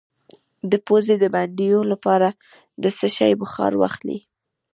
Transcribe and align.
د 0.71 0.73
پوزې 0.85 1.15
د 1.19 1.25
بندیدو 1.35 1.81
لپاره 1.91 2.29
د 2.83 2.85
څه 2.97 3.07
شي 3.15 3.31
بخار 3.41 3.71
واخلئ؟ 3.77 4.19